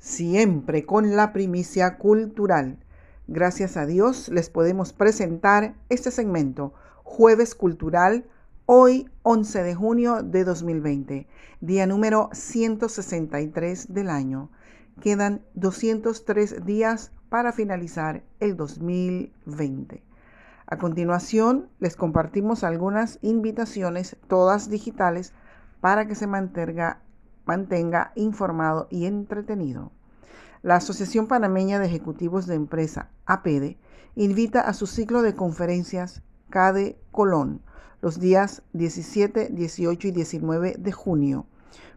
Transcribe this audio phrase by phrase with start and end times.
[0.00, 2.78] siempre con la primicia cultural.
[3.28, 8.24] Gracias a Dios les podemos presentar este segmento, Jueves Cultural,
[8.66, 11.28] hoy 11 de junio de 2020,
[11.60, 14.50] día número 163 del año.
[15.00, 20.02] Quedan 203 días para finalizar el 2020.
[20.66, 25.34] A continuación, les compartimos algunas invitaciones, todas digitales,
[25.80, 27.02] para que se mantenga,
[27.44, 29.92] mantenga informado y entretenido.
[30.62, 33.78] La Asociación Panameña de Ejecutivos de Empresa, APEDE,
[34.14, 37.62] invita a su ciclo de conferencias CADE Colón
[38.02, 41.46] los días 17, 18 y 19 de junio.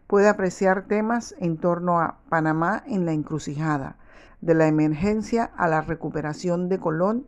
[0.06, 3.96] Puede apreciar temas en torno a Panamá en la encrucijada,
[4.40, 7.26] de la emergencia a la recuperación de Colón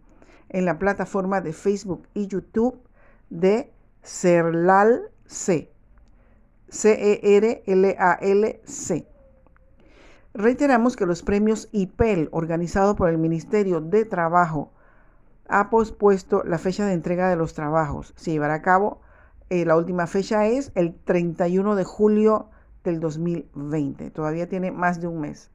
[0.51, 2.79] en la plataforma de Facebook y YouTube
[3.31, 3.73] de
[4.03, 5.73] Cerlal C.
[6.69, 7.57] C-E-R-L-A-L-C.
[10.35, 14.73] Reiteramos que los premios IPEL, organizado por el Ministerio de Trabajo,
[15.49, 18.13] ha pospuesto la fecha de entrega de los trabajos.
[18.17, 19.01] Se llevará a cabo,
[19.49, 22.51] eh, la última fecha es el 31 de julio
[22.87, 24.11] del 2020.
[24.11, 25.51] Todavía tiene más de un mes.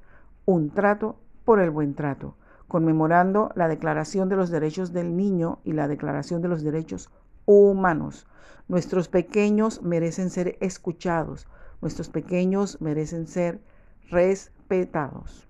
[0.45, 2.35] Un trato por el buen trato,
[2.67, 7.09] conmemorando la Declaración de los Derechos del Niño y la Declaración de los Derechos
[7.45, 8.27] Humanos
[8.67, 11.47] Nuestros pequeños merecen ser escuchados.
[11.81, 13.61] Nuestros pequeños merecen ser
[14.09, 15.46] respetados.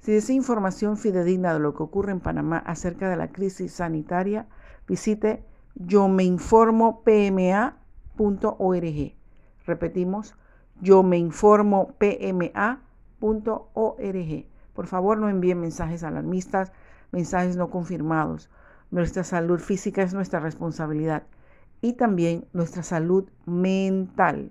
[0.00, 4.46] Si desea información fidedigna de lo que ocurre en Panamá acerca de la crisis sanitaria,
[4.88, 5.44] visite
[5.74, 7.74] yo me informo pma.org.
[9.66, 10.34] Repetimos,
[10.80, 12.80] yo me informo pma.org.
[14.74, 16.72] Por favor, no envíen mensajes alarmistas,
[17.12, 18.48] mensajes no confirmados.
[18.90, 21.24] Nuestra salud física es nuestra responsabilidad
[21.82, 24.50] y también nuestra salud mental.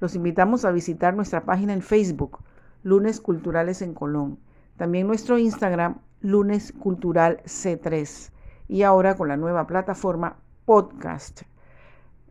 [0.00, 2.38] Los invitamos a visitar nuestra página en Facebook,
[2.82, 4.38] Lunes Culturales en Colón.
[4.76, 8.30] También nuestro Instagram, Lunes Cultural C3.
[8.68, 11.42] Y ahora con la nueva plataforma Podcast.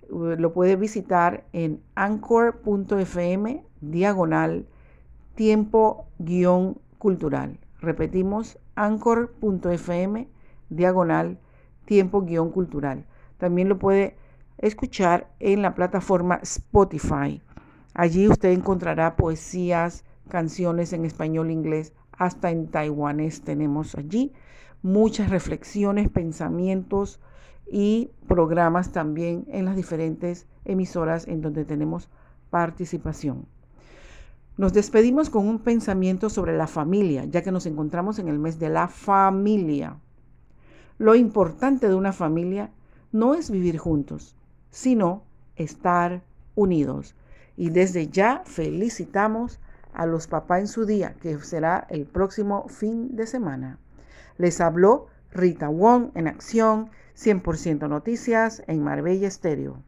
[0.10, 4.68] Lo puede visitar en anchor.fm diagonal
[5.36, 7.60] tiempo guion cultural.
[7.80, 10.28] Repetimos, anchor.fm
[10.70, 11.40] diagonal
[11.86, 13.06] tiempo guion cultural.
[13.38, 14.18] También lo puede
[14.58, 17.42] escuchar en la plataforma Spotify.
[17.94, 24.32] Allí usted encontrará poesías, canciones en español, inglés, hasta en taiwanés tenemos allí
[24.82, 27.20] muchas reflexiones, pensamientos
[27.70, 32.10] y programas también en las diferentes emisoras en donde tenemos
[32.50, 33.46] participación.
[34.56, 38.58] Nos despedimos con un pensamiento sobre la familia, ya que nos encontramos en el mes
[38.58, 39.98] de la familia.
[40.98, 42.72] Lo importante de una familia
[43.12, 44.38] no es vivir juntos,
[44.70, 45.24] sino
[45.58, 46.22] estar
[46.56, 47.16] unidos.
[47.58, 49.60] Y desde ya felicitamos
[49.94, 53.80] a los papás en su día, que será el próximo fin de semana.
[54.38, 59.84] Les habló Rita Wong en acción, 100% noticias en Marbella Estéreo.